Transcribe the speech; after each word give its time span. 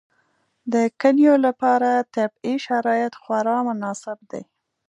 د 0.73 0.75
کلیو 1.01 1.35
لپاره 1.45 1.89
طبیعي 2.15 2.55
شرایط 2.65 3.13
خورا 3.21 3.57
مناسب 3.69 4.17
دي. 4.31 4.43